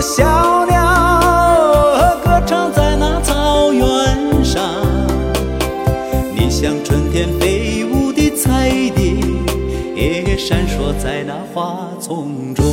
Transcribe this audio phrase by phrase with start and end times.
[0.00, 4.62] 小鸟歌唱在那草原上，
[6.34, 9.16] 你像春天飞舞的彩蝶，
[9.94, 12.64] 也闪烁在那花丛中。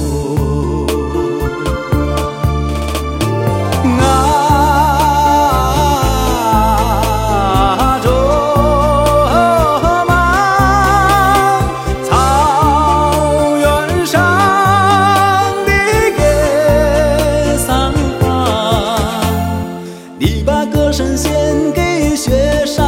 [20.18, 21.30] 你把歌声献
[21.74, 22.86] 给雪山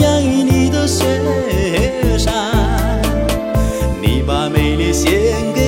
[0.00, 1.04] 养育你的雪
[2.18, 2.32] 山。
[4.00, 5.12] 你把美丽献
[5.54, 5.63] 给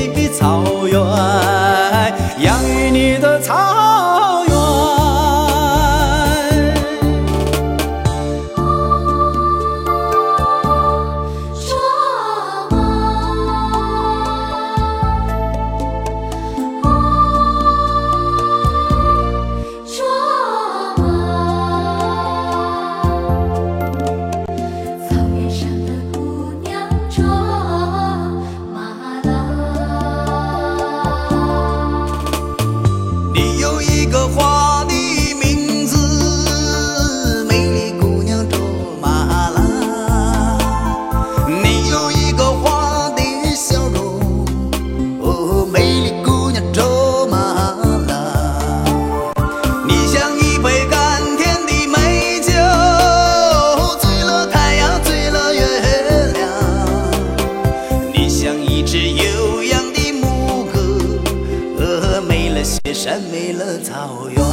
[63.96, 64.46] 草原啊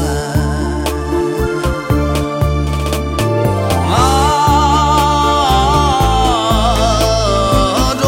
[8.00, 8.03] 卓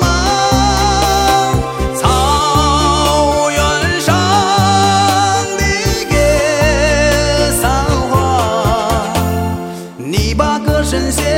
[0.00, 0.04] 玛
[1.94, 2.02] 草
[3.48, 3.58] 原
[4.00, 4.10] 上
[5.56, 5.62] 的
[6.10, 6.12] 格
[7.62, 7.62] 桑
[8.10, 8.12] 花
[9.98, 11.37] 你把歌声献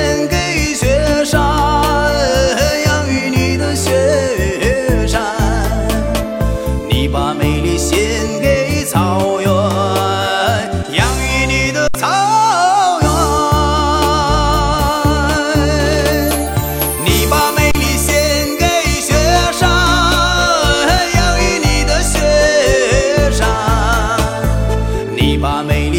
[25.41, 25.90] 把每。